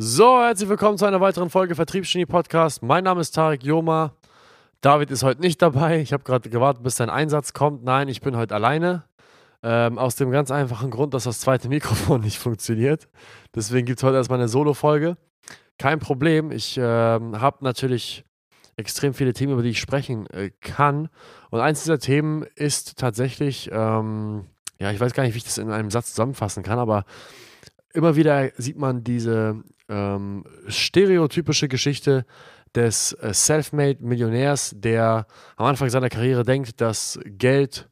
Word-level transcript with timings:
So, 0.00 0.40
herzlich 0.40 0.68
willkommen 0.68 0.96
zu 0.96 1.06
einer 1.06 1.20
weiteren 1.20 1.50
Folge 1.50 1.74
Vertriebsgenie 1.74 2.24
Podcast. 2.24 2.84
Mein 2.84 3.02
Name 3.02 3.20
ist 3.20 3.32
Tarek 3.32 3.64
Joma. 3.64 4.14
David 4.80 5.10
ist 5.10 5.24
heute 5.24 5.40
nicht 5.40 5.60
dabei. 5.60 5.98
Ich 5.98 6.12
habe 6.12 6.22
gerade 6.22 6.48
gewartet, 6.48 6.84
bis 6.84 6.94
sein 6.94 7.10
Einsatz 7.10 7.52
kommt. 7.52 7.82
Nein, 7.82 8.06
ich 8.06 8.20
bin 8.20 8.36
heute 8.36 8.54
alleine. 8.54 9.02
Ähm, 9.60 9.98
aus 9.98 10.14
dem 10.14 10.30
ganz 10.30 10.52
einfachen 10.52 10.92
Grund, 10.92 11.14
dass 11.14 11.24
das 11.24 11.40
zweite 11.40 11.68
Mikrofon 11.68 12.20
nicht 12.20 12.38
funktioniert. 12.38 13.08
Deswegen 13.56 13.86
gibt 13.86 13.98
es 13.98 14.04
heute 14.04 14.18
erstmal 14.18 14.38
eine 14.38 14.46
Solo-Folge. 14.46 15.16
Kein 15.78 15.98
Problem. 15.98 16.52
Ich 16.52 16.78
ähm, 16.80 17.40
habe 17.40 17.64
natürlich 17.64 18.24
extrem 18.76 19.14
viele 19.14 19.32
Themen, 19.32 19.54
über 19.54 19.64
die 19.64 19.70
ich 19.70 19.80
sprechen 19.80 20.30
äh, 20.30 20.52
kann. 20.60 21.08
Und 21.50 21.58
eins 21.58 21.82
dieser 21.82 21.98
Themen 21.98 22.46
ist 22.54 22.98
tatsächlich, 22.98 23.68
ähm, 23.72 24.44
ja, 24.78 24.92
ich 24.92 25.00
weiß 25.00 25.12
gar 25.12 25.24
nicht, 25.24 25.34
wie 25.34 25.38
ich 25.38 25.44
das 25.44 25.58
in 25.58 25.72
einem 25.72 25.90
Satz 25.90 26.10
zusammenfassen 26.10 26.62
kann, 26.62 26.78
aber 26.78 27.04
immer 27.92 28.16
wieder 28.16 28.50
sieht 28.56 28.78
man 28.78 29.04
diese 29.04 29.62
ähm, 29.88 30.44
stereotypische 30.68 31.68
Geschichte 31.68 32.24
des 32.74 33.12
äh, 33.14 33.32
Selfmade-Millionärs, 33.32 34.74
der 34.76 35.26
am 35.56 35.66
Anfang 35.66 35.88
seiner 35.90 36.08
Karriere 36.08 36.42
denkt, 36.42 36.80
dass 36.80 37.18
Geld, 37.24 37.88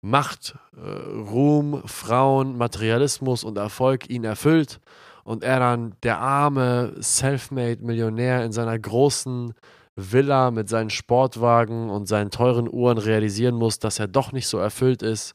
Macht, 0.00 0.56
äh, 0.76 0.80
Ruhm, 0.80 1.82
Frauen, 1.84 2.56
Materialismus 2.56 3.42
und 3.42 3.58
Erfolg 3.58 4.08
ihn 4.08 4.22
erfüllt 4.22 4.80
und 5.24 5.42
er 5.42 5.58
dann 5.58 5.96
der 6.04 6.20
arme 6.20 6.94
Selfmade-Millionär 6.98 8.44
in 8.44 8.52
seiner 8.52 8.78
großen 8.78 9.52
Villa 9.96 10.52
mit 10.52 10.68
seinen 10.68 10.90
Sportwagen 10.90 11.90
und 11.90 12.06
seinen 12.06 12.30
teuren 12.30 12.72
Uhren 12.72 12.98
realisieren 12.98 13.56
muss, 13.56 13.80
dass 13.80 13.98
er 13.98 14.06
doch 14.06 14.30
nicht 14.30 14.46
so 14.46 14.58
erfüllt 14.58 15.02
ist 15.02 15.34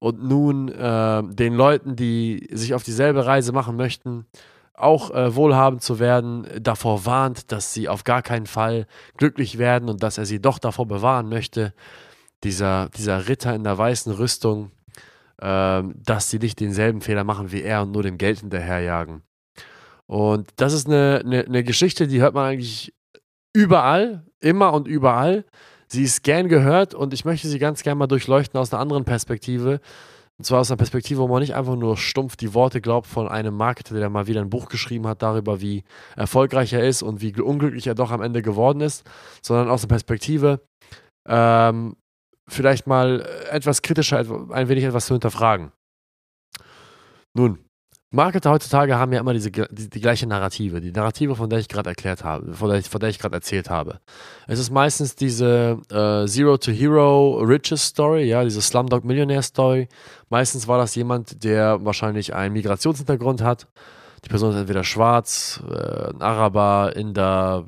und 0.00 0.24
nun 0.24 0.68
äh, 0.68 1.22
den 1.22 1.54
Leuten, 1.54 1.94
die 1.94 2.48
sich 2.50 2.74
auf 2.74 2.82
dieselbe 2.82 3.26
Reise 3.26 3.52
machen 3.52 3.76
möchten, 3.76 4.26
auch 4.74 5.10
äh, 5.10 5.36
wohlhabend 5.36 5.82
zu 5.82 5.98
werden, 5.98 6.46
davor 6.58 7.04
warnt, 7.04 7.52
dass 7.52 7.74
sie 7.74 7.88
auf 7.88 8.02
gar 8.02 8.22
keinen 8.22 8.46
Fall 8.46 8.86
glücklich 9.18 9.58
werden 9.58 9.88
und 9.88 10.02
dass 10.02 10.18
er 10.18 10.24
sie 10.24 10.40
doch 10.40 10.58
davor 10.58 10.86
bewahren 10.86 11.28
möchte, 11.28 11.74
dieser, 12.42 12.88
dieser 12.88 13.28
Ritter 13.28 13.54
in 13.54 13.62
der 13.62 13.76
weißen 13.76 14.12
Rüstung, 14.12 14.72
äh, 15.38 15.82
dass 15.94 16.30
sie 16.30 16.38
nicht 16.38 16.58
denselben 16.60 17.02
Fehler 17.02 17.24
machen 17.24 17.52
wie 17.52 17.62
er 17.62 17.82
und 17.82 17.92
nur 17.92 18.02
dem 18.02 18.16
Geld 18.16 18.40
hinterherjagen. 18.40 19.22
Und 20.06 20.48
das 20.56 20.72
ist 20.72 20.86
eine, 20.88 21.22
eine, 21.24 21.44
eine 21.44 21.62
Geschichte, 21.62 22.08
die 22.08 22.20
hört 22.20 22.34
man 22.34 22.46
eigentlich 22.46 22.94
überall, 23.52 24.24
immer 24.40 24.72
und 24.72 24.88
überall. 24.88 25.44
Sie 25.92 26.04
ist 26.04 26.22
gern 26.22 26.48
gehört 26.48 26.94
und 26.94 27.12
ich 27.12 27.24
möchte 27.24 27.48
sie 27.48 27.58
ganz 27.58 27.82
gern 27.82 27.98
mal 27.98 28.06
durchleuchten 28.06 28.58
aus 28.60 28.72
einer 28.72 28.80
anderen 28.80 29.04
Perspektive, 29.04 29.80
und 30.38 30.44
zwar 30.44 30.60
aus 30.60 30.70
einer 30.70 30.78
Perspektive, 30.78 31.20
wo 31.20 31.28
man 31.28 31.40
nicht 31.40 31.54
einfach 31.54 31.76
nur 31.76 31.96
stumpf 31.96 32.36
die 32.36 32.54
Worte 32.54 32.80
glaubt 32.80 33.06
von 33.06 33.28
einem 33.28 33.54
Marketer, 33.54 33.94
der 33.94 34.08
mal 34.08 34.26
wieder 34.26 34.40
ein 34.40 34.50
Buch 34.50 34.68
geschrieben 34.68 35.06
hat 35.06 35.20
darüber, 35.20 35.60
wie 35.60 35.84
erfolgreich 36.16 36.72
er 36.72 36.86
ist 36.86 37.02
und 37.02 37.20
wie 37.20 37.38
unglücklich 37.40 37.88
er 37.88 37.94
doch 37.94 38.10
am 38.10 38.22
Ende 38.22 38.40
geworden 38.40 38.80
ist, 38.80 39.04
sondern 39.42 39.68
aus 39.68 39.82
einer 39.82 39.88
Perspektive, 39.88 40.62
ähm, 41.28 41.96
vielleicht 42.48 42.86
mal 42.86 43.28
etwas 43.50 43.82
kritischer, 43.82 44.18
ein 44.50 44.68
wenig 44.68 44.84
etwas 44.84 45.06
zu 45.06 45.14
hinterfragen. 45.14 45.72
Nun, 47.34 47.58
Marketer 48.12 48.50
heutzutage 48.50 48.98
haben 48.98 49.12
ja 49.12 49.20
immer 49.20 49.34
diese, 49.34 49.52
die, 49.52 49.88
die 49.88 50.00
gleiche 50.00 50.26
Narrative, 50.26 50.80
die 50.80 50.90
Narrative, 50.90 51.36
von 51.36 51.48
der 51.48 51.60
ich 51.60 51.68
gerade 51.68 51.90
erklärt 51.90 52.24
habe, 52.24 52.54
von 52.54 52.68
der 52.68 52.78
ich, 52.80 52.92
ich 52.92 53.18
gerade 53.20 53.36
erzählt 53.36 53.70
habe. 53.70 54.00
Es 54.48 54.58
ist 54.58 54.70
meistens 54.70 55.14
diese 55.14 55.78
äh, 55.90 56.26
Zero 56.26 56.56
to 56.56 56.72
Hero 56.72 57.38
Riches 57.38 57.86
Story, 57.86 58.24
ja, 58.24 58.42
diese 58.42 58.62
Slumdog 58.62 59.04
Millionaire 59.04 59.44
Story. 59.44 59.88
Meistens 60.28 60.66
war 60.66 60.78
das 60.78 60.96
jemand, 60.96 61.44
der 61.44 61.84
wahrscheinlich 61.84 62.34
einen 62.34 62.54
Migrationshintergrund 62.54 63.42
hat. 63.42 63.68
Die 64.24 64.28
Person 64.28 64.50
ist 64.50 64.56
entweder 64.58 64.82
schwarz, 64.82 65.62
äh, 65.70 66.10
ein 66.10 66.20
Araber, 66.20 66.92
Inder, 66.96 67.66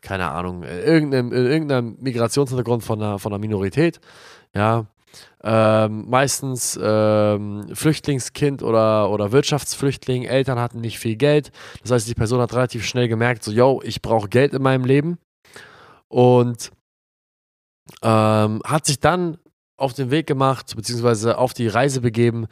keine 0.00 0.32
Ahnung, 0.32 0.64
irgendein, 0.64 1.30
irgendein 1.30 1.96
Migrationshintergrund 2.00 2.82
von 2.82 3.00
einer, 3.00 3.18
von 3.20 3.32
einer 3.32 3.38
Minorität, 3.38 4.00
ja, 4.52 4.86
ähm, 5.42 6.08
meistens 6.08 6.78
ähm, 6.82 7.66
Flüchtlingskind 7.72 8.62
oder, 8.62 9.10
oder 9.10 9.32
Wirtschaftsflüchtling, 9.32 10.24
Eltern 10.24 10.58
hatten 10.58 10.80
nicht 10.80 10.98
viel 10.98 11.16
Geld. 11.16 11.50
Das 11.82 11.90
heißt, 11.92 12.08
die 12.08 12.14
Person 12.14 12.40
hat 12.40 12.52
relativ 12.52 12.84
schnell 12.84 13.08
gemerkt, 13.08 13.44
so, 13.44 13.52
yo, 13.52 13.80
ich 13.84 14.02
brauche 14.02 14.28
Geld 14.28 14.54
in 14.54 14.62
meinem 14.62 14.84
Leben. 14.84 15.18
Und 16.08 16.70
ähm, 18.02 18.62
hat 18.64 18.86
sich 18.86 19.00
dann 19.00 19.38
auf 19.76 19.92
den 19.92 20.10
Weg 20.10 20.26
gemacht, 20.26 20.74
beziehungsweise 20.74 21.38
auf 21.38 21.52
die 21.52 21.68
Reise 21.68 22.00
begeben, 22.00 22.46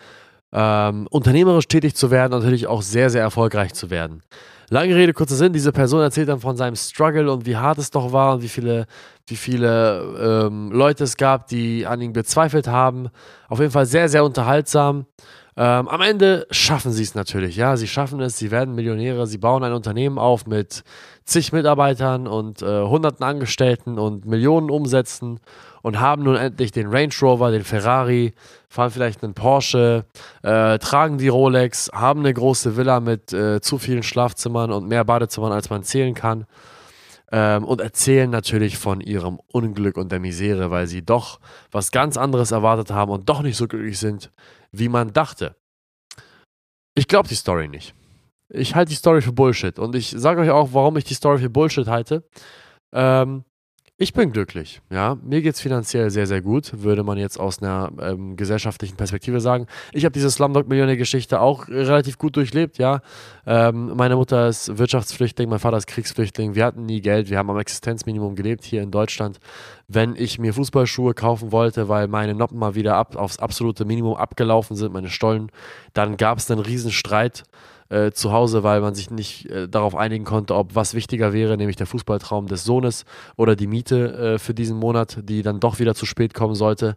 ähm, 0.54 1.06
unternehmerisch 1.10 1.66
tätig 1.66 1.96
zu 1.96 2.10
werden 2.10 2.32
und 2.32 2.40
natürlich 2.40 2.66
auch 2.66 2.80
sehr, 2.80 3.10
sehr 3.10 3.22
erfolgreich 3.22 3.74
zu 3.74 3.90
werden. 3.90 4.22
Lange 4.70 4.94
Rede, 4.94 5.12
kurzer 5.12 5.34
Sinn, 5.34 5.52
diese 5.52 5.72
Person 5.72 6.00
erzählt 6.00 6.28
dann 6.28 6.40
von 6.40 6.56
seinem 6.56 6.76
Struggle 6.76 7.30
und 7.30 7.44
wie 7.44 7.56
hart 7.56 7.78
es 7.78 7.90
doch 7.90 8.12
war 8.12 8.34
und 8.34 8.42
wie 8.42 8.48
viele, 8.48 8.86
wie 9.26 9.36
viele 9.36 10.46
ähm, 10.48 10.72
Leute 10.72 11.04
es 11.04 11.16
gab, 11.16 11.48
die 11.48 11.86
an 11.86 12.00
ihm 12.00 12.12
bezweifelt 12.12 12.66
haben. 12.66 13.08
Auf 13.48 13.58
jeden 13.58 13.72
Fall 13.72 13.86
sehr, 13.86 14.08
sehr 14.08 14.24
unterhaltsam. 14.24 15.06
Ähm, 15.56 15.86
am 15.86 16.00
Ende 16.00 16.46
schaffen 16.50 16.92
sie 16.92 17.02
es 17.02 17.14
natürlich, 17.14 17.56
ja. 17.56 17.76
Sie 17.76 17.86
schaffen 17.86 18.20
es, 18.20 18.38
sie 18.38 18.50
werden 18.50 18.74
Millionäre, 18.74 19.26
sie 19.26 19.38
bauen 19.38 19.62
ein 19.62 19.72
Unternehmen 19.72 20.18
auf 20.18 20.46
mit 20.46 20.82
zig 21.24 21.52
Mitarbeitern 21.52 22.26
und 22.26 22.62
äh, 22.62 22.82
hunderten 22.82 23.24
Angestellten 23.24 23.98
und 23.98 24.24
Millionen 24.24 24.70
Umsätzen 24.70 25.40
und 25.84 26.00
haben 26.00 26.22
nun 26.22 26.36
endlich 26.36 26.72
den 26.72 26.86
Range 26.86 27.12
Rover, 27.20 27.50
den 27.50 27.62
Ferrari, 27.62 28.32
fahren 28.70 28.90
vielleicht 28.90 29.22
einen 29.22 29.34
Porsche, 29.34 30.06
äh, 30.42 30.78
tragen 30.78 31.18
die 31.18 31.28
Rolex, 31.28 31.90
haben 31.92 32.20
eine 32.20 32.32
große 32.32 32.78
Villa 32.78 33.00
mit 33.00 33.34
äh, 33.34 33.60
zu 33.60 33.76
vielen 33.76 34.02
Schlafzimmern 34.02 34.72
und 34.72 34.88
mehr 34.88 35.04
Badezimmern, 35.04 35.52
als 35.52 35.68
man 35.68 35.82
zählen 35.82 36.14
kann. 36.14 36.46
Ähm, 37.30 37.64
und 37.64 37.82
erzählen 37.82 38.30
natürlich 38.30 38.78
von 38.78 39.02
ihrem 39.02 39.38
Unglück 39.52 39.98
und 39.98 40.10
der 40.10 40.20
Misere, 40.20 40.70
weil 40.70 40.86
sie 40.86 41.04
doch 41.04 41.38
was 41.70 41.90
ganz 41.90 42.16
anderes 42.16 42.50
erwartet 42.50 42.90
haben 42.90 43.12
und 43.12 43.28
doch 43.28 43.42
nicht 43.42 43.58
so 43.58 43.68
glücklich 43.68 43.98
sind, 43.98 44.30
wie 44.72 44.88
man 44.88 45.12
dachte. 45.12 45.54
Ich 46.94 47.08
glaube 47.08 47.28
die 47.28 47.34
Story 47.34 47.68
nicht. 47.68 47.94
Ich 48.48 48.74
halte 48.74 48.88
die 48.88 48.96
Story 48.96 49.20
für 49.20 49.32
Bullshit. 49.32 49.78
Und 49.78 49.94
ich 49.94 50.14
sage 50.16 50.40
euch 50.40 50.50
auch, 50.50 50.70
warum 50.72 50.96
ich 50.96 51.04
die 51.04 51.14
Story 51.14 51.40
für 51.40 51.50
Bullshit 51.50 51.88
halte. 51.88 52.24
Ähm, 52.94 53.44
ich 54.04 54.12
bin 54.12 54.32
glücklich, 54.32 54.82
ja. 54.90 55.16
Mir 55.22 55.40
geht 55.40 55.54
es 55.54 55.60
finanziell 55.60 56.10
sehr, 56.10 56.26
sehr 56.26 56.42
gut, 56.42 56.82
würde 56.82 57.02
man 57.02 57.16
jetzt 57.16 57.40
aus 57.40 57.62
einer 57.62 57.90
ähm, 58.00 58.36
gesellschaftlichen 58.36 58.96
Perspektive 58.96 59.40
sagen. 59.40 59.66
Ich 59.92 60.04
habe 60.04 60.12
diese 60.12 60.30
Slumdog-Millionär-Geschichte 60.30 61.40
auch 61.40 61.68
relativ 61.68 62.18
gut 62.18 62.36
durchlebt, 62.36 62.76
ja. 62.76 63.00
Ähm, 63.46 63.96
meine 63.96 64.16
Mutter 64.16 64.46
ist 64.48 64.76
Wirtschaftsflüchtling, 64.76 65.48
mein 65.48 65.58
Vater 65.58 65.78
ist 65.78 65.86
Kriegsflüchtling. 65.86 66.54
Wir 66.54 66.66
hatten 66.66 66.84
nie 66.84 67.00
Geld, 67.00 67.30
wir 67.30 67.38
haben 67.38 67.48
am 67.48 67.58
Existenzminimum 67.58 68.34
gelebt 68.34 68.64
hier 68.64 68.82
in 68.82 68.90
Deutschland. 68.90 69.40
Wenn 69.88 70.16
ich 70.16 70.38
mir 70.38 70.52
Fußballschuhe 70.52 71.14
kaufen 71.14 71.50
wollte, 71.50 71.88
weil 71.88 72.06
meine 72.06 72.34
Noppen 72.34 72.58
mal 72.58 72.74
wieder 72.74 72.96
ab, 72.96 73.16
aufs 73.16 73.38
absolute 73.38 73.86
Minimum 73.86 74.16
abgelaufen 74.16 74.76
sind, 74.76 74.92
meine 74.92 75.08
Stollen, 75.08 75.50
dann 75.94 76.18
gab 76.18 76.38
es 76.38 76.50
einen 76.50 76.60
Riesenstreit. 76.60 77.38
Streit 77.38 77.44
äh, 77.94 78.12
zu 78.12 78.32
Hause, 78.32 78.62
weil 78.64 78.80
man 78.80 78.94
sich 78.94 79.10
nicht 79.10 79.46
äh, 79.46 79.68
darauf 79.68 79.94
einigen 79.94 80.24
konnte, 80.24 80.56
ob 80.56 80.74
was 80.74 80.94
wichtiger 80.94 81.32
wäre, 81.32 81.56
nämlich 81.56 81.76
der 81.76 81.86
Fußballtraum 81.86 82.48
des 82.48 82.64
Sohnes 82.64 83.04
oder 83.36 83.54
die 83.54 83.68
Miete 83.68 84.34
äh, 84.34 84.38
für 84.38 84.52
diesen 84.52 84.76
Monat, 84.76 85.18
die 85.22 85.42
dann 85.42 85.60
doch 85.60 85.78
wieder 85.78 85.94
zu 85.94 86.04
spät 86.04 86.34
kommen 86.34 86.56
sollte. 86.56 86.96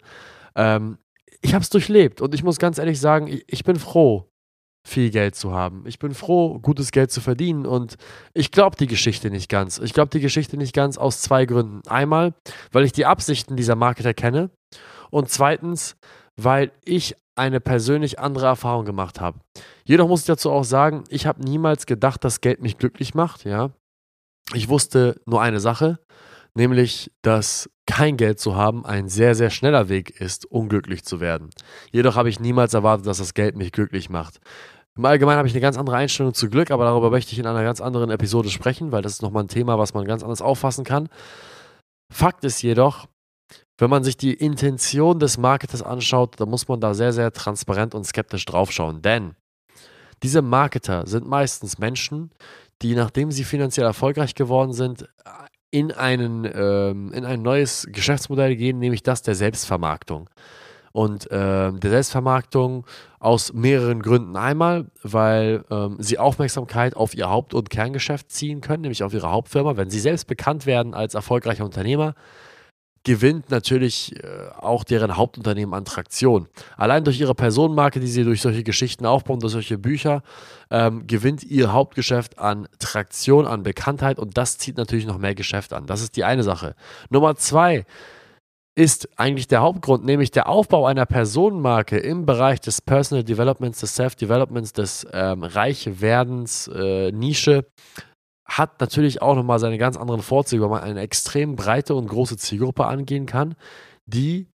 Ähm, 0.55 0.97
ich 1.41 1.53
habe 1.53 1.61
es 1.61 1.69
durchlebt 1.69 2.19
und 2.19 2.33
ich 2.33 2.43
muss 2.43 2.57
ganz 2.57 2.79
ehrlich 2.79 2.99
sagen, 2.99 3.27
ich, 3.27 3.45
ich 3.47 3.63
bin 3.63 3.77
froh, 3.77 4.27
viel 4.87 5.11
Geld 5.11 5.35
zu 5.35 5.53
haben. 5.53 5.83
Ich 5.85 5.99
bin 5.99 6.13
froh, 6.15 6.57
gutes 6.59 6.91
Geld 6.91 7.11
zu 7.11 7.21
verdienen 7.21 7.65
und 7.65 7.97
ich 8.33 8.51
glaube 8.51 8.77
die 8.77 8.87
Geschichte 8.87 9.29
nicht 9.29 9.49
ganz. 9.49 9.77
Ich 9.77 9.93
glaube 9.93 10.09
die 10.09 10.21
Geschichte 10.21 10.57
nicht 10.57 10.73
ganz 10.73 10.97
aus 10.97 11.21
zwei 11.21 11.45
Gründen. 11.45 11.81
Einmal, 11.87 12.33
weil 12.71 12.85
ich 12.85 12.91
die 12.91 13.05
Absichten 13.05 13.55
dieser 13.55 13.75
Marketer 13.75 14.13
kenne 14.13 14.49
und 15.11 15.29
zweitens, 15.29 15.95
weil 16.37 16.71
ich 16.85 17.15
eine 17.37 17.59
persönlich 17.59 18.19
andere 18.19 18.47
Erfahrung 18.47 18.85
gemacht 18.85 19.21
habe. 19.21 19.39
Jedoch 19.83 20.07
muss 20.07 20.21
ich 20.21 20.27
dazu 20.27 20.51
auch 20.51 20.63
sagen, 20.63 21.03
ich 21.09 21.25
habe 21.25 21.43
niemals 21.43 21.85
gedacht, 21.85 22.23
dass 22.23 22.41
Geld 22.41 22.61
mich 22.61 22.77
glücklich 22.77 23.13
macht, 23.13 23.45
ja. 23.45 23.71
Ich 24.53 24.69
wusste 24.69 25.19
nur 25.25 25.41
eine 25.41 25.59
Sache, 25.59 25.99
nämlich, 26.55 27.11
dass 27.21 27.69
kein 27.85 28.17
Geld 28.17 28.39
zu 28.39 28.55
haben 28.55 28.85
ein 28.85 29.09
sehr, 29.09 29.35
sehr 29.35 29.49
schneller 29.49 29.89
Weg 29.89 30.21
ist, 30.21 30.45
unglücklich 30.45 31.03
zu 31.03 31.19
werden. 31.19 31.49
Jedoch 31.91 32.15
habe 32.15 32.29
ich 32.29 32.39
niemals 32.39 32.73
erwartet, 32.73 33.07
dass 33.07 33.17
das 33.17 33.33
Geld 33.33 33.55
mich 33.55 33.71
glücklich 33.71 34.09
macht. 34.09 34.39
Im 34.97 35.05
Allgemeinen 35.05 35.37
habe 35.37 35.47
ich 35.47 35.53
eine 35.53 35.61
ganz 35.61 35.77
andere 35.77 35.95
Einstellung 35.95 36.33
zu 36.33 36.49
Glück, 36.49 36.71
aber 36.71 36.85
darüber 36.85 37.11
möchte 37.11 37.31
ich 37.31 37.39
in 37.39 37.45
einer 37.45 37.63
ganz 37.63 37.81
anderen 37.81 38.09
Episode 38.09 38.49
sprechen, 38.49 38.91
weil 38.91 39.03
das 39.03 39.13
ist 39.13 39.21
nochmal 39.21 39.43
ein 39.43 39.47
Thema, 39.47 39.77
was 39.77 39.93
man 39.93 40.05
ganz 40.05 40.23
anders 40.23 40.41
auffassen 40.41 40.83
kann. 40.83 41.07
Fakt 42.11 42.43
ist 42.43 42.61
jedoch, 42.63 43.07
wenn 43.77 43.89
man 43.89 44.03
sich 44.03 44.17
die 44.17 44.33
Intention 44.33 45.19
des 45.19 45.37
Marketers 45.37 45.83
anschaut, 45.83 46.39
dann 46.39 46.49
muss 46.49 46.67
man 46.67 46.79
da 46.81 46.93
sehr, 46.93 47.13
sehr 47.13 47.31
transparent 47.31 47.93
und 47.93 48.05
skeptisch 48.05 48.45
draufschauen. 48.45 49.01
Denn 49.01 49.35
diese 50.23 50.41
Marketer 50.41 51.05
sind 51.05 51.27
meistens 51.27 51.77
Menschen, 51.77 52.31
die, 52.81 52.95
nachdem 52.95 53.31
sie 53.31 53.43
finanziell 53.43 53.85
erfolgreich 53.85 54.35
geworden 54.35 54.73
sind, 54.73 55.07
in, 55.69 55.91
einen, 55.91 56.49
ähm, 56.51 57.11
in 57.13 57.25
ein 57.25 57.41
neues 57.41 57.87
Geschäftsmodell 57.91 58.55
gehen, 58.55 58.79
nämlich 58.79 59.03
das 59.03 59.21
der 59.21 59.35
Selbstvermarktung. 59.35 60.29
und 60.97 61.29
äh, 61.29 61.71
der 61.73 61.89
Selbstvermarktung 61.91 62.87
aus 63.19 63.53
mehreren 63.53 64.01
Gründen. 64.01 64.35
Einmal, 64.35 64.87
weil 65.03 65.63
ähm, 65.69 65.97
sie 65.99 66.17
Aufmerksamkeit 66.17 66.95
auf 66.95 67.15
ihr 67.15 67.29
Haupt- 67.29 67.53
und 67.53 67.69
Kerngeschäft 67.69 68.31
ziehen 68.31 68.61
können, 68.61 68.81
nämlich 68.81 69.03
auf 69.03 69.13
ihre 69.13 69.29
Hauptfirma. 69.29 69.77
Wenn 69.77 69.91
sie 69.91 69.99
selbst 69.99 70.25
bekannt 70.25 70.65
werden 70.65 70.95
als 70.95 71.13
erfolgreicher 71.13 71.65
Unternehmer, 71.65 72.15
gewinnt 73.07 73.49
natürlich 73.51 74.21
äh, 74.21 74.49
auch 74.57 74.83
deren 74.83 75.15
Hauptunternehmen 75.15 75.73
an 75.73 75.85
Traktion. 75.85 76.49
Allein 76.75 77.05
durch 77.05 77.21
ihre 77.21 77.35
Personenmarke, 77.35 78.01
die 78.01 78.07
sie 78.07 78.25
durch 78.25 78.41
solche 78.41 78.63
Geschichten 78.63 79.05
aufbauen, 79.05 79.39
durch 79.39 79.53
solche 79.53 79.77
Bücher, 79.77 80.23
ähm, 80.69 81.07
gewinnt 81.07 81.41
ihr 81.45 81.71
Hauptgeschäft 81.71 82.37
an 82.37 82.67
Traktion, 82.79 83.47
an 83.47 83.63
Bekanntheit 83.63 84.19
und 84.19 84.37
das 84.37 84.57
zieht 84.57 84.75
natürlich 84.75 85.05
noch 85.05 85.19
mehr 85.19 85.35
Geschäft 85.35 85.71
an. 85.71 85.87
Das 85.87 86.01
ist 86.01 86.17
die 86.17 86.25
eine 86.25 86.43
Sache. 86.43 86.75
Nummer 87.09 87.37
zwei 87.37 87.85
ist 88.75 89.07
eigentlich 89.15 89.47
der 89.47 89.61
Hauptgrund, 89.61 90.03
nämlich 90.03 90.31
der 90.31 90.49
Aufbau 90.49 90.85
einer 90.85 91.05
Personenmarke 91.05 91.97
im 91.97 92.25
Bereich 92.25 92.59
des 92.59 92.81
Personal 92.81 93.23
Developments, 93.23 93.79
des 93.79 93.95
Self-Developments, 93.95 94.73
des 94.73 95.07
ähm, 95.13 95.43
Reichwerdens, 95.43 96.67
äh, 96.75 97.13
Nische 97.13 97.65
hat 98.47 98.79
natürlich 98.79 99.21
auch 99.21 99.35
nochmal 99.35 99.59
seine 99.59 99.77
ganz 99.77 99.97
anderen 99.97 100.21
Vorzüge, 100.21 100.63
weil 100.63 100.69
man 100.69 100.83
eine 100.83 101.01
extrem 101.01 101.55
breite 101.55 101.95
und 101.95 102.07
große 102.07 102.37
Zielgruppe 102.37 102.85
angehen 102.85 103.25
kann, 103.25 103.55
die 104.05 104.47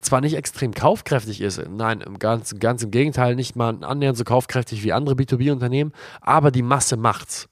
zwar 0.00 0.20
nicht 0.20 0.34
extrem 0.34 0.72
kaufkräftig 0.72 1.40
ist, 1.40 1.62
nein, 1.68 2.00
im 2.00 2.18
ganz, 2.18 2.54
ganz 2.58 2.82
im 2.82 2.90
Gegenteil, 2.90 3.34
nicht 3.34 3.56
mal 3.56 3.84
annähernd 3.84 4.16
so 4.16 4.24
kaufkräftig 4.24 4.82
wie 4.82 4.92
andere 4.92 5.14
B2B-Unternehmen, 5.14 5.92
aber 6.20 6.50
die 6.50 6.62
Masse 6.62 6.96
macht's. 6.96 7.48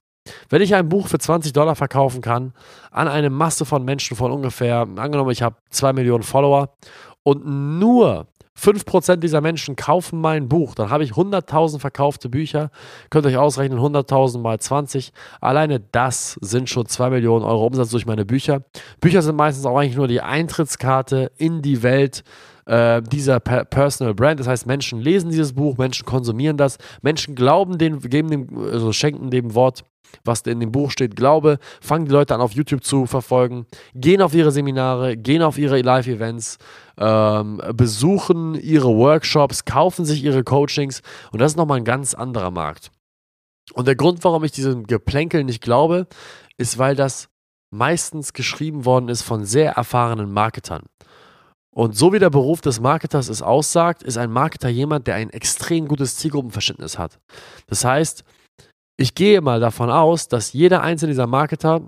Wenn 0.49 0.62
ich 0.62 0.75
ein 0.75 0.89
Buch 0.89 1.09
für 1.09 1.19
20 1.19 1.53
Dollar 1.53 1.75
verkaufen 1.75 2.21
kann, 2.21 2.53
an 2.91 3.09
eine 3.09 3.31
Masse 3.31 3.65
von 3.65 3.85
Menschen 3.85 4.17
von 4.17 4.31
ungefähr, 4.31 4.81
angenommen, 4.97 5.31
ich 5.31 5.43
habe 5.43 5.56
2 5.71 5.93
Millionen 5.93 6.23
Follower 6.23 6.75
und 7.23 7.45
nur 7.47 8.27
5% 8.58 9.16
dieser 9.16 9.40
Menschen 9.40 9.76
kaufen 9.76 10.20
mein 10.20 10.49
Buch, 10.49 10.75
dann 10.75 10.90
habe 10.90 11.05
ich 11.05 11.12
100.000 11.12 11.78
verkaufte 11.78 12.28
Bücher. 12.28 12.70
Könnt 13.10 13.25
ihr 13.26 13.31
euch 13.31 13.37
ausrechnen, 13.37 13.78
100.000 13.78 14.40
mal 14.40 14.58
20. 14.58 15.12
Alleine 15.40 15.81
das 15.81 16.38
sind 16.40 16.69
schon 16.69 16.87
2 16.87 17.10
Millionen 17.10 17.44
Euro 17.44 17.66
Umsatz 17.66 17.90
durch 17.90 18.06
meine 18.06 18.25
Bücher. 18.25 18.62
Bücher 19.00 19.22
sind 19.22 19.37
meistens 19.37 19.64
auch 19.66 19.78
eigentlich 19.78 19.96
nur 19.96 20.08
die 20.08 20.20
Eintrittskarte 20.20 21.31
in 21.37 21.62
die 21.62 21.82
Welt 21.82 22.25
äh, 22.69 23.03
dieser 23.03 23.41
Personal 23.41 24.15
Brand. 24.15 24.38
Das 24.41 24.47
heißt, 24.47 24.67
Menschen 24.67 25.00
lesen 25.00 25.31
dieses 25.31 25.55
Buch, 25.55 25.76
Menschen 25.79 26.05
konsumieren 26.05 26.56
das, 26.56 26.79
Menschen 27.03 27.35
glauben 27.35 27.79
den, 27.79 28.00
geben 28.00 28.31
dem, 28.31 28.59
also 28.59 28.93
schenken 28.93 29.31
dem 29.31 29.55
Wort 29.55 29.85
was 30.25 30.41
in 30.43 30.61
dem 30.61 30.73
Buch 30.73 30.91
steht, 30.91 31.17
Glaube, 31.17 31.59
fangen 31.82 32.06
die 32.06 32.12
Leute 32.12 32.35
an 32.35 32.41
auf 32.41 32.53
YouTube 32.53 32.82
zu 32.82 33.05
verfolgen, 33.05 33.67
gehen 33.94 34.23
auf 34.23 34.35
ihre 34.35 34.50
Seminare, 34.50 35.19
gehen 35.19 35.43
auf 35.43 35.59
ihre 35.59 35.81
Live-Events, 35.82 36.56
ähm, 36.99 37.61
besuchen 37.75 38.55
ihre 38.55 38.88
Workshops, 38.88 39.67
kaufen 39.67 40.06
sich 40.06 40.25
ihre 40.25 40.44
Coachings 40.44 41.03
und 41.31 41.41
das 41.41 41.53
ist 41.53 41.56
nochmal 41.56 41.79
ein 41.79 41.85
ganz 41.85 42.14
anderer 42.14 42.50
Markt. 42.50 42.91
Und 43.75 43.87
der 43.87 43.97
Grund, 43.97 44.25
warum 44.25 44.44
ich 44.44 44.53
diesem 44.53 44.87
Geplänkel 44.87 45.44
nicht 45.44 45.62
glaube, 45.62 46.06
ist, 46.56 46.79
weil 46.79 46.97
das 46.97 47.29
meistens 47.71 48.32
geschrieben 48.32 48.87
worden 48.87 49.11
ist 49.11 49.23
von 49.23 49.44
sehr 49.44 49.73
erfahrenen 49.73 50.32
Marketern. 50.32 50.85
Und 51.78 51.96
so 51.96 52.12
wie 52.12 52.19
der 52.19 52.28
Beruf 52.28 52.60
des 52.60 52.80
Marketers 52.80 53.28
es 53.28 53.40
aussagt, 53.40 54.02
ist 54.02 54.19
ein 54.19 54.32
Marketer 54.32 54.69
jemand, 54.69 55.06
der 55.06 55.14
ein 55.14 55.30
extrem 55.30 55.86
gutes 55.86 56.16
Zielgruppenverständnis 56.16 56.98
hat. 56.98 57.20
Das 57.69 57.84
heißt, 57.84 58.25
ich 58.96 59.14
gehe 59.14 59.40
mal 59.40 59.60
davon 59.60 59.88
aus, 59.88 60.26
dass 60.26 60.52
jeder 60.52 60.82
einzelne 60.82 61.12
dieser 61.12 61.28
Marketer, 61.28 61.82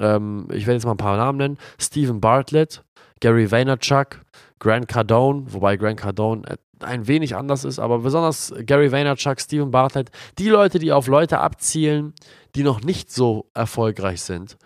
ähm, 0.00 0.48
ich 0.50 0.66
werde 0.66 0.78
jetzt 0.78 0.84
mal 0.84 0.94
ein 0.94 0.96
paar 0.96 1.16
Namen 1.16 1.38
nennen, 1.38 1.58
Stephen 1.78 2.20
Bartlett, 2.20 2.82
Gary 3.20 3.48
Vaynerchuk, 3.48 4.20
Grant 4.58 4.88
Cardone, 4.88 5.44
wobei 5.46 5.76
Grant 5.76 6.00
Cardone 6.00 6.42
ein 6.80 7.06
wenig 7.06 7.36
anders 7.36 7.62
ist, 7.62 7.78
aber 7.78 8.00
besonders 8.00 8.52
Gary 8.64 8.90
Vaynerchuk, 8.90 9.40
Stephen 9.40 9.70
Bartlett, 9.70 10.10
die 10.40 10.48
Leute, 10.48 10.80
die 10.80 10.90
auf 10.90 11.06
Leute 11.06 11.38
abzielen, 11.38 12.14
die 12.56 12.64
noch 12.64 12.80
nicht 12.80 13.12
so 13.12 13.48
erfolgreich 13.54 14.22
sind, 14.22 14.56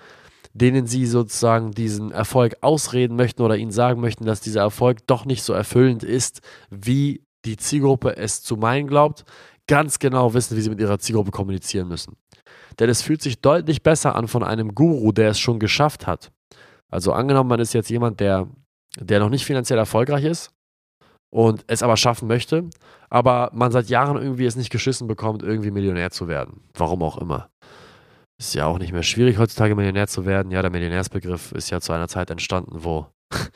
denen 0.52 0.87
sie 0.87 1.06
sozusagen 1.06 1.70
diesen 1.73 2.11
Erfolg 2.11 2.56
ausreden 2.61 3.17
möchten 3.17 3.43
oder 3.43 3.56
ihnen 3.56 3.70
sagen 3.70 4.00
möchten, 4.00 4.25
dass 4.25 4.41
dieser 4.41 4.61
Erfolg 4.62 5.06
doch 5.06 5.25
nicht 5.25 5.43
so 5.43 5.52
erfüllend 5.52 6.02
ist, 6.02 6.41
wie 6.70 7.25
die 7.44 7.56
Zielgruppe 7.56 8.17
es 8.17 8.43
zu 8.43 8.56
meinen 8.56 8.87
glaubt, 8.87 9.25
ganz 9.67 9.99
genau 9.99 10.35
wissen, 10.35 10.56
wie 10.56 10.61
sie 10.61 10.70
mit 10.70 10.81
ihrer 10.81 10.99
Zielgruppe 10.99 11.31
kommunizieren 11.31 11.88
müssen. 11.88 12.17
Denn 12.79 12.91
es 12.91 13.02
fühlt 13.02 13.23
sich 13.23 13.41
deutlich 13.41 13.82
besser 13.82 14.17
an 14.17 14.29
von 14.29 14.43
einem 14.43 14.75
Guru, 14.75 15.12
der 15.12 15.31
es 15.31 15.38
schon 15.38 15.61
geschafft 15.61 16.06
hat. 16.06 16.32
Also 16.91 17.12
angenommen, 17.12 17.49
man 17.49 17.61
ist 17.61 17.73
jetzt 17.73 17.88
jemand, 17.88 18.20
der, 18.20 18.49
der 18.99 19.20
noch 19.20 19.29
nicht 19.31 19.44
finanziell 19.44 19.79
erfolgreich 19.79 20.25
ist 20.25 20.50
und 21.31 21.64
es 21.69 21.82
aber 21.82 21.97
schaffen 21.97 22.26
möchte, 22.26 22.69
aber 23.08 23.50
man 23.52 23.70
seit 23.70 23.88
Jahren 23.88 24.20
irgendwie 24.20 24.47
es 24.47 24.56
nicht 24.56 24.70
geschissen 24.70 25.06
bekommt, 25.06 25.43
irgendwie 25.43 25.70
Millionär 25.70 26.11
zu 26.11 26.26
werden. 26.26 26.64
Warum 26.75 27.02
auch 27.02 27.19
immer. 27.19 27.49
Ist 28.40 28.54
ja 28.54 28.64
auch 28.64 28.78
nicht 28.78 28.92
mehr 28.92 29.02
schwierig, 29.02 29.37
heutzutage 29.37 29.75
Millionär 29.75 30.06
zu 30.06 30.25
werden. 30.25 30.50
Ja, 30.50 30.62
der 30.62 30.70
Millionärsbegriff 30.70 31.52
ist 31.52 31.69
ja 31.69 31.78
zu 31.78 31.92
einer 31.92 32.08
Zeit 32.08 32.31
entstanden, 32.31 32.82
wo 32.82 33.06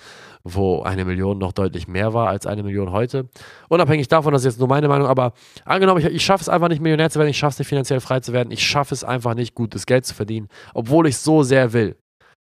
wo 0.44 0.82
eine 0.82 1.06
Million 1.06 1.38
noch 1.38 1.52
deutlich 1.52 1.88
mehr 1.88 2.12
war 2.12 2.28
als 2.28 2.44
eine 2.44 2.62
Million 2.62 2.92
heute. 2.92 3.30
Unabhängig 3.70 4.08
davon, 4.08 4.34
das 4.34 4.42
ist 4.42 4.52
jetzt 4.52 4.58
nur 4.58 4.68
meine 4.68 4.88
Meinung, 4.88 5.08
aber 5.08 5.32
angenommen, 5.64 6.00
ich, 6.00 6.12
ich 6.12 6.22
schaffe 6.22 6.42
es 6.42 6.50
einfach 6.50 6.68
nicht 6.68 6.82
Millionär 6.82 7.08
zu 7.08 7.18
werden, 7.18 7.30
ich 7.30 7.38
schaffe 7.38 7.54
es 7.54 7.58
nicht 7.60 7.68
finanziell 7.68 8.00
frei 8.00 8.20
zu 8.20 8.34
werden, 8.34 8.50
ich 8.50 8.62
schaffe 8.62 8.92
es 8.92 9.04
einfach 9.04 9.32
nicht 9.32 9.54
gutes 9.54 9.86
Geld 9.86 10.04
zu 10.04 10.14
verdienen, 10.14 10.48
obwohl 10.74 11.06
ich 11.06 11.16
so 11.16 11.42
sehr 11.42 11.72
will, 11.72 11.96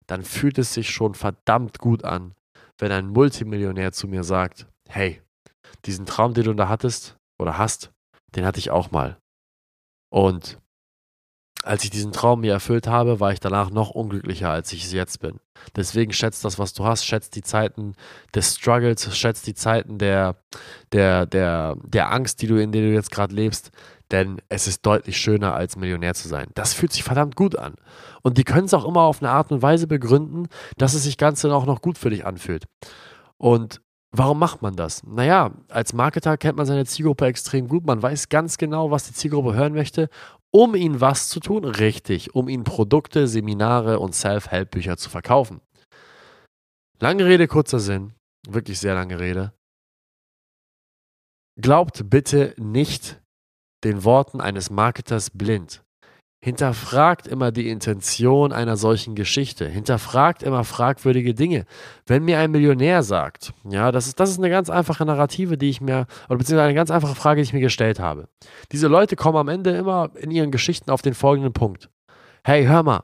dann 0.05 0.23
fühlt 0.23 0.57
es 0.57 0.73
sich 0.73 0.89
schon 0.89 1.13
verdammt 1.13 1.79
gut 1.79 2.03
an, 2.03 2.33
wenn 2.79 2.91
ein 2.91 3.07
Multimillionär 3.07 3.93
zu 3.93 4.09
mir 4.09 4.25
sagt, 4.25 4.67
hey, 4.89 5.21
diesen 5.85 6.05
Traum, 6.05 6.33
den 6.33 6.43
du 6.43 6.53
da 6.53 6.67
hattest 6.67 7.15
oder 7.39 7.57
hast, 7.57 7.91
den 8.35 8.45
hatte 8.45 8.59
ich 8.59 8.71
auch 8.71 8.91
mal. 8.91 9.17
Und 10.09 10.59
als 11.65 11.83
ich 11.83 11.89
diesen 11.89 12.11
Traum 12.11 12.41
mir 12.41 12.53
erfüllt 12.53 12.87
habe, 12.87 13.19
war 13.19 13.31
ich 13.31 13.39
danach 13.39 13.71
noch 13.71 13.89
unglücklicher, 13.89 14.51
als 14.51 14.71
ich 14.71 14.85
es 14.85 14.93
jetzt 14.93 15.19
bin. 15.19 15.39
Deswegen 15.75 16.13
schätzt 16.13 16.45
das, 16.45 16.59
was 16.59 16.73
du 16.73 16.85
hast, 16.85 17.05
schätzt 17.05 17.35
die 17.35 17.41
Zeiten 17.41 17.93
des 18.35 18.55
Struggles, 18.55 19.17
schätzt 19.17 19.47
die 19.47 19.55
Zeiten 19.55 19.97
der, 19.97 20.35
der, 20.91 21.25
der, 21.25 21.75
der 21.83 22.11
Angst, 22.11 22.41
die 22.41 22.47
du, 22.47 22.61
in 22.61 22.71
der 22.71 22.83
du 22.83 22.93
jetzt 22.93 23.09
gerade 23.09 23.33
lebst, 23.33 23.71
denn 24.11 24.41
es 24.47 24.67
ist 24.67 24.85
deutlich 24.85 25.17
schöner, 25.17 25.55
als 25.55 25.75
Millionär 25.75 26.13
zu 26.13 26.27
sein. 26.27 26.47
Das 26.53 26.73
fühlt 26.73 26.93
sich 26.93 27.03
verdammt 27.03 27.35
gut 27.35 27.57
an. 27.57 27.75
Und 28.21 28.37
die 28.37 28.43
können 28.43 28.65
es 28.65 28.73
auch 28.75 28.85
immer 28.85 29.01
auf 29.01 29.21
eine 29.21 29.31
Art 29.31 29.51
und 29.51 29.63
Weise 29.63 29.87
begründen, 29.87 30.47
dass 30.77 30.93
es 30.93 31.03
sich 31.03 31.17
ganz 31.17 31.43
auch 31.45 31.65
noch 31.65 31.81
gut 31.81 31.97
für 31.97 32.11
dich 32.11 32.25
anfühlt. 32.25 32.65
Und 33.37 33.81
Warum 34.17 34.39
macht 34.39 34.61
man 34.61 34.77
das? 34.77 35.03
Naja, 35.03 35.51
als 35.67 35.91
Marketer 35.91 36.37
kennt 36.37 36.55
man 36.55 36.65
seine 36.65 36.85
Zielgruppe 36.85 37.25
extrem 37.25 37.67
gut. 37.67 37.85
Man 37.85 38.01
weiß 38.01 38.29
ganz 38.29 38.57
genau, 38.57 38.89
was 38.89 39.07
die 39.07 39.13
Zielgruppe 39.13 39.55
hören 39.55 39.73
möchte 39.73 40.07
um 40.55 40.73
ihnen 40.73 41.01
was 41.01 41.27
zu 41.27 41.41
tun? 41.41 41.65
Richtig, 41.65 42.33
um 42.33 42.47
ihnen 42.47 42.63
Produkte, 42.63 43.27
Seminare 43.27 43.99
und 43.99 44.15
Self-Help-Bücher 44.15 44.95
zu 44.95 45.09
verkaufen. 45.09 45.59
Lange 47.01 47.25
Rede, 47.25 47.49
kurzer 47.49 47.81
Sinn. 47.81 48.13
Wirklich 48.47 48.79
sehr 48.79 48.93
lange 48.93 49.19
Rede. 49.19 49.53
Glaubt 51.59 52.09
bitte 52.09 52.55
nicht 52.57 53.21
den 53.83 54.05
Worten 54.05 54.39
eines 54.39 54.69
Marketers 54.69 55.29
blind. 55.29 55.84
Hinterfragt 56.45 57.25
immer 57.25 57.51
die 57.51 57.71
Intention 57.71 58.53
einer 58.53 58.77
solchen 58.77 59.15
Geschichte. 59.15 59.67
Hinterfragt 59.67 60.43
immer 60.43 60.63
fragwürdige 60.63 61.33
Dinge. 61.33 61.65
Wenn 62.05 62.23
mir 62.23 62.37
ein 62.37 62.51
Millionär 62.51 63.01
sagt, 63.01 63.51
ja, 63.67 63.91
das 63.91 64.05
ist, 64.05 64.19
das 64.19 64.29
ist 64.29 64.37
eine 64.37 64.51
ganz 64.51 64.69
einfache 64.69 65.07
Narrative, 65.07 65.57
die 65.57 65.71
ich 65.71 65.81
mir, 65.81 66.05
oder 66.29 66.37
beziehungsweise 66.37 66.65
eine 66.65 66.75
ganz 66.75 66.91
einfache 66.91 67.15
Frage, 67.15 67.41
die 67.41 67.45
ich 67.45 67.53
mir 67.53 67.61
gestellt 67.61 67.99
habe. 67.99 68.27
Diese 68.71 68.87
Leute 68.87 69.15
kommen 69.15 69.39
am 69.39 69.47
Ende 69.47 69.71
immer 69.71 70.11
in 70.19 70.29
ihren 70.29 70.51
Geschichten 70.51 70.91
auf 70.91 71.01
den 71.01 71.15
folgenden 71.15 71.51
Punkt. 71.51 71.89
Hey, 72.43 72.65
hör 72.65 72.83
mal, 72.83 73.01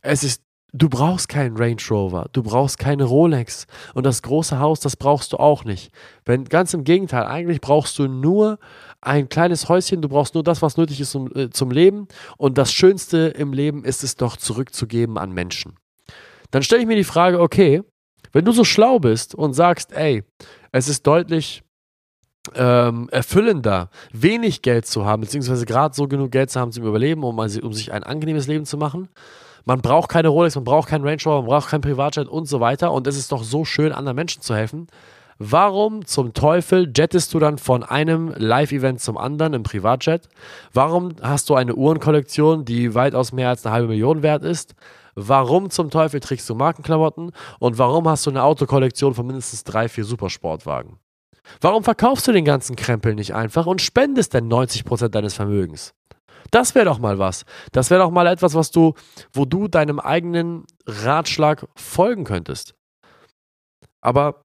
es 0.00 0.22
ist 0.22 0.43
Du 0.76 0.88
brauchst 0.88 1.28
keinen 1.28 1.56
Range 1.56 1.80
Rover, 1.88 2.26
du 2.32 2.42
brauchst 2.42 2.80
keine 2.80 3.04
Rolex 3.04 3.68
und 3.94 4.04
das 4.04 4.22
große 4.22 4.58
Haus, 4.58 4.80
das 4.80 4.96
brauchst 4.96 5.32
du 5.32 5.36
auch 5.36 5.64
nicht. 5.64 5.92
Wenn 6.24 6.46
ganz 6.46 6.74
im 6.74 6.82
Gegenteil, 6.82 7.26
eigentlich 7.26 7.60
brauchst 7.60 7.96
du 7.96 8.08
nur 8.08 8.58
ein 9.00 9.28
kleines 9.28 9.68
Häuschen, 9.68 10.02
du 10.02 10.08
brauchst 10.08 10.34
nur 10.34 10.42
das, 10.42 10.62
was 10.62 10.76
nötig 10.76 11.00
ist 11.00 11.12
zum, 11.12 11.30
äh, 11.36 11.48
zum 11.48 11.70
Leben 11.70 12.08
und 12.38 12.58
das 12.58 12.72
Schönste 12.72 13.28
im 13.28 13.52
Leben 13.52 13.84
ist 13.84 14.02
es 14.02 14.16
doch 14.16 14.36
zurückzugeben 14.36 15.16
an 15.16 15.30
Menschen. 15.30 15.76
Dann 16.50 16.64
stelle 16.64 16.82
ich 16.82 16.88
mir 16.88 16.96
die 16.96 17.04
Frage, 17.04 17.40
okay, 17.40 17.84
wenn 18.32 18.44
du 18.44 18.50
so 18.50 18.64
schlau 18.64 18.98
bist 18.98 19.36
und 19.36 19.54
sagst, 19.54 19.92
ey, 19.92 20.24
es 20.72 20.88
ist 20.88 21.06
deutlich 21.06 21.62
ähm, 22.56 23.08
erfüllender, 23.12 23.90
wenig 24.12 24.60
Geld 24.60 24.86
zu 24.86 25.04
haben, 25.04 25.20
beziehungsweise 25.20 25.66
gerade 25.66 25.94
so 25.94 26.08
genug 26.08 26.32
Geld 26.32 26.50
zu 26.50 26.58
haben 26.58 26.72
zum 26.72 26.84
Überleben, 26.84 27.22
um, 27.22 27.38
um 27.38 27.72
sich 27.72 27.92
ein 27.92 28.02
angenehmes 28.02 28.48
Leben 28.48 28.64
zu 28.64 28.76
machen, 28.76 29.08
man 29.64 29.80
braucht 29.80 30.10
keine 30.10 30.28
Rolex, 30.28 30.54
man 30.54 30.64
braucht 30.64 30.88
keinen 30.88 31.06
Range 31.06 31.22
Rover, 31.24 31.42
man 31.42 31.46
braucht 31.46 31.70
kein 31.70 31.80
Privatjet 31.80 32.28
und 32.28 32.46
so 32.46 32.60
weiter. 32.60 32.92
Und 32.92 33.06
es 33.06 33.16
ist 33.16 33.32
doch 33.32 33.42
so 33.42 33.64
schön, 33.64 33.92
anderen 33.92 34.16
Menschen 34.16 34.42
zu 34.42 34.54
helfen. 34.54 34.86
Warum 35.38 36.06
zum 36.06 36.32
Teufel 36.32 36.92
jettest 36.96 37.34
du 37.34 37.40
dann 37.40 37.58
von 37.58 37.82
einem 37.82 38.32
Live-Event 38.36 39.00
zum 39.00 39.18
anderen 39.18 39.54
im 39.54 39.62
Privatjet? 39.64 40.28
Warum 40.72 41.16
hast 41.22 41.50
du 41.50 41.54
eine 41.54 41.74
Uhrenkollektion, 41.74 42.64
die 42.64 42.94
weitaus 42.94 43.32
mehr 43.32 43.48
als 43.48 43.66
eine 43.66 43.74
halbe 43.74 43.88
Million 43.88 44.22
wert 44.22 44.44
ist? 44.44 44.74
Warum 45.16 45.70
zum 45.70 45.90
Teufel 45.90 46.20
trägst 46.20 46.48
du 46.48 46.54
Markenklamotten? 46.54 47.32
Und 47.58 47.78
warum 47.78 48.08
hast 48.08 48.26
du 48.26 48.30
eine 48.30 48.44
Autokollektion 48.44 49.14
von 49.14 49.26
mindestens 49.26 49.64
drei, 49.64 49.88
vier 49.88 50.04
Supersportwagen? 50.04 50.98
Warum 51.60 51.84
verkaufst 51.84 52.26
du 52.26 52.32
den 52.32 52.44
ganzen 52.44 52.76
Krempel 52.76 53.14
nicht 53.14 53.34
einfach 53.34 53.66
und 53.66 53.82
spendest 53.82 54.34
denn 54.34 54.48
90% 54.48 55.08
deines 55.08 55.34
Vermögens? 55.34 55.94
Das 56.50 56.74
wäre 56.74 56.84
doch 56.84 56.98
mal 56.98 57.18
was. 57.18 57.44
Das 57.72 57.90
wäre 57.90 58.02
doch 58.02 58.10
mal 58.10 58.26
etwas, 58.26 58.54
was 58.54 58.70
du, 58.70 58.94
wo 59.32 59.44
du 59.44 59.68
deinem 59.68 59.98
eigenen 59.98 60.64
Ratschlag 60.86 61.66
folgen 61.76 62.24
könntest. 62.24 62.74
Aber 64.00 64.42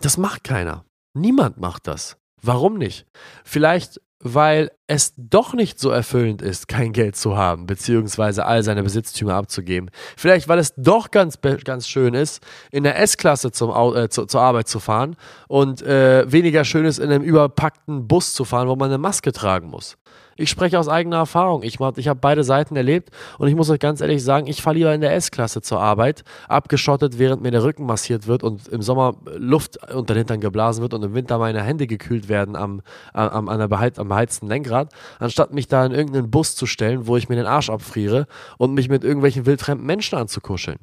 das 0.00 0.16
macht 0.16 0.44
keiner. 0.44 0.84
Niemand 1.14 1.58
macht 1.58 1.86
das. 1.86 2.16
Warum 2.42 2.78
nicht? 2.78 3.06
Vielleicht, 3.44 4.00
weil 4.22 4.70
es 4.86 5.14
doch 5.16 5.54
nicht 5.54 5.78
so 5.78 5.90
erfüllend 5.90 6.42
ist, 6.42 6.68
kein 6.68 6.92
Geld 6.92 7.16
zu 7.16 7.36
haben, 7.36 7.66
beziehungsweise 7.66 8.44
all 8.44 8.62
seine 8.62 8.82
Besitztümer 8.82 9.34
abzugeben. 9.34 9.90
Vielleicht, 10.16 10.46
weil 10.48 10.58
es 10.58 10.74
doch 10.76 11.10
ganz, 11.10 11.38
ganz 11.64 11.88
schön 11.88 12.14
ist, 12.14 12.42
in 12.70 12.84
der 12.84 12.98
S-Klasse 12.98 13.48
äh, 13.48 14.08
zu, 14.08 14.26
zur 14.26 14.40
Arbeit 14.40 14.68
zu 14.68 14.78
fahren 14.78 15.16
und 15.48 15.82
äh, 15.82 16.30
weniger 16.30 16.64
schön 16.64 16.84
ist, 16.84 16.98
in 16.98 17.10
einem 17.10 17.24
überpackten 17.24 18.06
Bus 18.06 18.34
zu 18.34 18.44
fahren, 18.44 18.68
wo 18.68 18.76
man 18.76 18.90
eine 18.90 18.98
Maske 18.98 19.32
tragen 19.32 19.68
muss. 19.68 19.96
Ich 20.40 20.48
spreche 20.48 20.78
aus 20.78 20.88
eigener 20.88 21.18
Erfahrung. 21.18 21.62
Ich, 21.62 21.78
ich 21.96 22.08
habe 22.08 22.18
beide 22.18 22.44
Seiten 22.44 22.74
erlebt 22.74 23.10
und 23.36 23.48
ich 23.48 23.54
muss 23.54 23.68
euch 23.68 23.78
ganz 23.78 24.00
ehrlich 24.00 24.24
sagen, 24.24 24.46
ich 24.46 24.62
fahre 24.62 24.76
lieber 24.76 24.94
in 24.94 25.02
der 25.02 25.14
S-Klasse 25.14 25.60
zur 25.60 25.80
Arbeit, 25.80 26.24
abgeschottet, 26.48 27.18
während 27.18 27.42
mir 27.42 27.50
der 27.50 27.62
Rücken 27.62 27.84
massiert 27.84 28.26
wird 28.26 28.42
und 28.42 28.66
im 28.68 28.80
Sommer 28.80 29.16
Luft 29.36 29.76
unter 29.92 30.14
den 30.14 30.20
Hintern 30.20 30.40
geblasen 30.40 30.80
wird 30.80 30.94
und 30.94 31.02
im 31.02 31.12
Winter 31.12 31.36
meine 31.36 31.62
Hände 31.62 31.86
gekühlt 31.86 32.30
werden 32.30 32.56
am, 32.56 32.80
am, 33.12 33.50
an 33.50 33.58
der 33.58 33.68
beheiz, 33.68 33.98
am 33.98 34.08
beheizten 34.08 34.46
Lenkrad, 34.48 34.94
anstatt 35.18 35.52
mich 35.52 35.68
da 35.68 35.84
in 35.84 35.92
irgendeinen 35.92 36.30
Bus 36.30 36.56
zu 36.56 36.64
stellen, 36.64 37.06
wo 37.06 37.18
ich 37.18 37.28
mir 37.28 37.36
den 37.36 37.46
Arsch 37.46 37.68
abfriere 37.68 38.26
und 38.56 38.72
mich 38.72 38.88
mit 38.88 39.04
irgendwelchen 39.04 39.44
wildfremden 39.44 39.84
Menschen 39.84 40.16
anzukuscheln. 40.16 40.78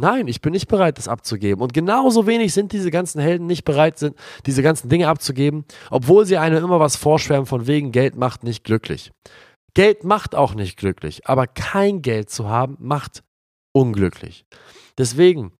Nein, 0.00 0.28
ich 0.28 0.40
bin 0.40 0.52
nicht 0.52 0.68
bereit, 0.68 0.98
das 0.98 1.08
abzugeben. 1.08 1.62
Und 1.62 1.74
genauso 1.74 2.26
wenig 2.26 2.54
sind 2.54 2.72
diese 2.72 2.90
ganzen 2.90 3.20
Helden 3.20 3.46
nicht 3.46 3.64
bereit, 3.64 3.98
sind, 3.98 4.16
diese 4.46 4.62
ganzen 4.62 4.88
Dinge 4.88 5.08
abzugeben, 5.08 5.64
obwohl 5.90 6.24
sie 6.24 6.38
einem 6.38 6.64
immer 6.64 6.80
was 6.80 6.96
vorschwärmen 6.96 7.46
von 7.46 7.66
wegen 7.66 7.92
Geld 7.92 8.16
macht 8.16 8.42
nicht 8.42 8.64
glücklich. 8.64 9.12
Geld 9.74 10.04
macht 10.04 10.34
auch 10.34 10.54
nicht 10.54 10.76
glücklich, 10.76 11.26
aber 11.26 11.46
kein 11.46 12.02
Geld 12.02 12.30
zu 12.30 12.48
haben 12.48 12.76
macht 12.80 13.22
unglücklich. 13.72 14.44
Deswegen 14.98 15.52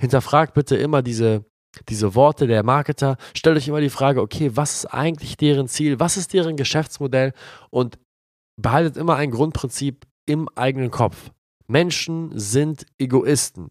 hinterfragt 0.00 0.54
bitte 0.54 0.76
immer 0.76 1.02
diese, 1.02 1.44
diese 1.88 2.14
Worte 2.14 2.46
der 2.46 2.62
Marketer. 2.62 3.16
Stellt 3.34 3.56
euch 3.56 3.68
immer 3.68 3.80
die 3.80 3.90
Frage, 3.90 4.20
okay, 4.20 4.50
was 4.54 4.74
ist 4.74 4.86
eigentlich 4.86 5.36
deren 5.36 5.66
Ziel? 5.66 5.98
Was 5.98 6.16
ist 6.16 6.32
deren 6.32 6.56
Geschäftsmodell? 6.56 7.32
Und 7.70 7.98
behaltet 8.60 8.96
immer 8.96 9.16
ein 9.16 9.30
Grundprinzip 9.30 10.06
im 10.26 10.48
eigenen 10.54 10.90
Kopf. 10.90 11.30
Menschen 11.66 12.30
sind 12.38 12.86
Egoisten. 12.98 13.70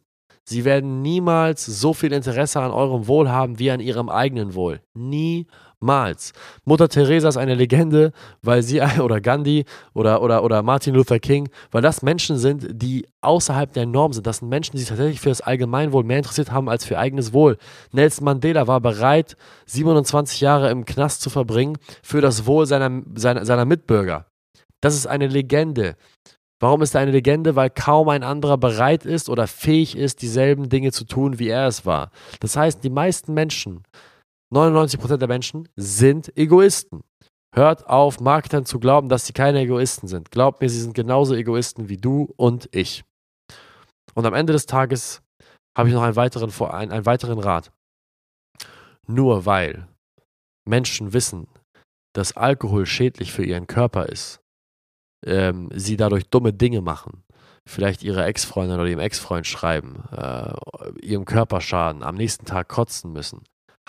Sie 0.50 0.63
werden 0.63 1.01
niemals 1.01 1.66
so 1.66 1.94
viel 1.94 2.13
Interesse 2.13 2.62
an 2.62 2.72
eurem 2.72 3.08
Wohl 3.08 3.30
haben 3.30 3.60
wie 3.60 3.70
an 3.70 3.82
ihrem 3.82 4.08
eigenen 4.08 4.56
Wohl. 4.56 4.80
Niemals. 4.94 6.32
Mutter 6.63 6.88
Teresa 6.88 7.27
ist 7.27 7.36
eine 7.36 7.54
Legende, 7.54 8.13
weil 8.42 8.63
sie, 8.63 8.80
oder 9.01 9.20
Gandhi 9.20 9.66
oder, 9.94 10.22
oder, 10.22 10.46
oder 10.46 10.63
Martin 10.63 10.96
Luther 10.96 11.20
King, 11.20 11.50
weil 11.72 11.82
das 11.82 12.01
Menschen 12.01 12.38
sind, 12.38 12.66
die 12.72 13.06
außerhalb 13.20 13.74
der 13.74 13.86
Norm 13.88 14.13
sind. 14.13 14.25
Das 14.25 14.38
sind 14.38 14.48
Menschen, 14.48 14.77
die 14.77 14.80
sich 14.80 14.88
tatsächlich 14.88 15.20
für 15.20 15.27
das 15.27 15.42
Allgemeinwohl 15.42 16.06
mehr 16.06 16.20
interessiert 16.20 16.50
haben 16.50 16.70
als 16.70 16.86
für 16.86 16.98
eigenes 16.98 17.34
Wohl. 17.34 17.58
Nelson 17.92 18.24
Mandela 18.24 18.68
war 18.68 18.80
bereit, 18.80 19.36
27 19.66 20.39
Jahre 20.39 20.70
im 20.70 20.86
Knast 20.86 21.24
zu 21.24 21.30
verbringen 21.30 21.77
für 22.01 22.22
das 22.22 22.46
Wohl 22.46 22.66
seiner, 22.66 23.01
seiner, 23.16 23.44
seiner 23.44 23.66
Mitbürger. 23.66 24.27
Das 24.80 24.96
ist 24.96 25.08
eine 25.08 25.27
Legende. 25.27 25.98
Warum 26.59 26.81
ist 26.81 26.95
er 26.95 27.01
eine 27.01 27.11
Legende? 27.11 27.55
Weil 27.55 27.69
kaum 27.69 28.09
ein 28.09 28.23
anderer 28.23 28.57
bereit 28.57 29.05
ist 29.05 29.29
oder 29.29 29.47
fähig 29.47 29.95
ist, 29.95 30.21
dieselben 30.21 30.69
Dinge 30.69 30.91
zu 30.91 31.05
tun, 31.05 31.39
wie 31.39 31.49
er 31.49 31.67
es 31.67 31.85
war. 31.85 32.11
Das 32.39 32.55
heißt, 32.57 32.83
die 32.83 32.89
meisten 32.89 33.33
Menschen, 33.33 33.83
99% 34.53 35.17
der 35.17 35.27
Menschen, 35.27 35.69
sind 35.75 36.35
Egoisten. 36.37 37.03
Hört 37.55 37.87
auf, 37.87 38.19
Marketern 38.19 38.65
zu 38.65 38.79
glauben, 38.79 39.09
dass 39.09 39.25
sie 39.25 39.33
keine 39.33 39.61
Egoisten 39.61 40.07
sind. 40.07 40.31
Glaubt 40.31 40.61
mir, 40.61 40.69
sie 40.69 40.81
sind 40.81 40.93
genauso 40.93 41.35
Egoisten 41.35 41.89
wie 41.89 41.97
du 41.97 42.33
und 42.37 42.69
ich. 42.71 43.03
Und 44.15 44.25
am 44.25 44.33
Ende 44.33 44.53
des 44.53 44.65
Tages 44.65 45.21
habe 45.77 45.89
ich 45.89 45.95
noch 45.95 46.01
einen 46.01 46.15
weiteren, 46.15 46.51
einen, 46.71 46.91
einen 46.91 47.05
weiteren 47.05 47.39
Rat. 47.39 47.71
Nur 49.05 49.45
weil 49.45 49.87
Menschen 50.67 51.13
wissen, 51.13 51.47
dass 52.13 52.35
Alkohol 52.35 52.85
schädlich 52.85 53.31
für 53.31 53.45
ihren 53.45 53.67
Körper 53.67 54.07
ist, 54.07 54.41
ähm, 55.25 55.69
sie 55.74 55.97
dadurch 55.97 56.29
dumme 56.29 56.53
Dinge 56.53 56.81
machen, 56.81 57.24
vielleicht 57.65 58.03
ihre 58.03 58.25
Ex-Freundin 58.25 58.79
oder 58.79 58.89
ihrem 58.89 59.00
Ex-Freund 59.00 59.47
schreiben, 59.47 60.03
äh, 60.12 60.53
ihrem 61.01 61.25
Körper 61.25 61.62
schaden, 61.62 62.03
am 62.03 62.15
nächsten 62.15 62.45
Tag 62.45 62.67
kotzen 62.67 63.12
müssen, 63.12 63.43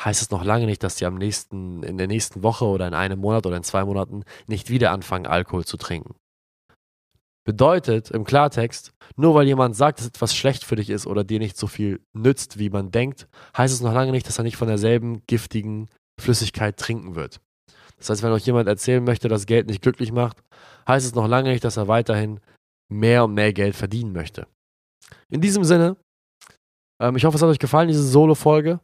heißt 0.05 0.23
es 0.23 0.31
noch 0.31 0.45
lange 0.45 0.67
nicht, 0.67 0.83
dass 0.83 0.99
sie 0.99 1.07
am 1.07 1.17
nächsten, 1.17 1.83
in 1.83 1.99
der 1.99 2.07
nächsten 2.07 2.43
Woche 2.43 2.65
oder 2.65 2.87
in 2.87 2.95
einem 2.95 3.21
Monat 3.21 3.47
oder 3.47 3.57
in 3.57 3.63
zwei 3.63 3.85
Monaten 3.85 4.25
nicht 4.47 4.71
wieder 4.71 4.91
anfangen, 4.91 5.27
Alkohol 5.27 5.65
zu 5.65 5.77
trinken. 5.77 6.15
Bedeutet 7.45 8.11
im 8.11 8.25
Klartext, 8.25 8.93
nur 9.17 9.35
weil 9.35 9.47
jemand 9.47 9.75
sagt, 9.75 10.01
dass 10.01 10.07
etwas 10.07 10.37
schlecht 10.37 10.65
für 10.65 10.77
dich 10.77 10.91
ist 10.91 11.07
oder 11.07 11.25
dir 11.25 11.39
nicht 11.39 11.57
so 11.57 11.67
viel 11.67 12.01
nützt, 12.13 12.59
wie 12.59 12.69
man 12.69 12.91
denkt, 12.91 13.27
heißt 13.57 13.73
es 13.73 13.81
noch 13.81 13.95
lange 13.95 14.13
nicht, 14.13 14.29
dass 14.29 14.37
er 14.37 14.45
nicht 14.45 14.59
von 14.59 14.69
derselben 14.69 15.23
giftigen 15.27 15.89
Flüssigkeit 16.21 16.77
trinken 16.77 17.15
wird. 17.15 17.41
Das 17.99 18.11
heißt, 18.11 18.23
wenn 18.23 18.33
euch 18.33 18.47
jemand 18.47 18.69
erzählen 18.69 19.03
möchte, 19.03 19.29
dass 19.29 19.47
Geld 19.47 19.67
nicht 19.67 19.83
glücklich 19.83 20.13
macht, 20.13 20.39
heißt 20.87 21.07
es 21.07 21.15
noch 21.15 21.29
lange 21.29 21.51
nicht, 21.51 21.65
dass 21.65 21.77
er 21.77 21.89
weiterhin 21.89 22.41
mehr 22.89 23.25
und 23.25 23.35
mehr 23.35 23.53
Geld 23.53 23.77
verdienen 23.77 24.13
möchte. 24.13 24.47
In 25.29 25.41
diesem 25.41 25.65
Sinne, 25.65 25.97
ähm, 27.01 27.17
ich 27.17 27.25
hoffe, 27.25 27.37
es 27.37 27.43
hat 27.43 27.49
euch 27.49 27.59
gefallen, 27.59 27.89
diese 27.89 28.03
Solo-Folge. 28.03 28.81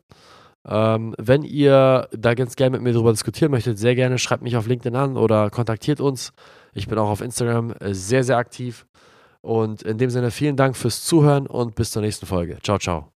Ähm, 0.67 1.15
wenn 1.19 1.43
ihr 1.43 2.09
da 2.13 2.35
ganz 2.35 2.57
gerne 2.57 2.73
mit 2.73 2.83
mir 2.83 2.93
darüber 2.93 3.13
diskutieren 3.13 3.51
möchtet, 3.51 3.79
sehr 3.79 3.95
gerne 3.95 4.19
schreibt 4.19 4.43
mich 4.43 4.57
auf 4.57 4.67
LinkedIn 4.67 4.97
an 4.97 5.17
oder 5.17 5.51
kontaktiert 5.51 6.01
uns. 6.01 6.33
Ich 6.73 6.89
bin 6.89 6.99
auch 6.99 7.11
auf 7.11 7.21
Instagram 7.21 7.73
äh, 7.81 7.95
sehr, 7.95 8.25
sehr 8.25 8.39
aktiv. 8.39 8.87
Und 9.43 9.83
in 9.83 9.99
dem 9.99 10.09
Sinne, 10.09 10.31
vielen 10.31 10.57
Dank 10.57 10.75
fürs 10.75 11.05
Zuhören 11.05 11.47
und 11.47 11.75
bis 11.75 11.91
zur 11.91 12.01
nächsten 12.01 12.25
Folge. 12.25 12.59
Ciao, 12.63 12.79
ciao. 12.79 13.14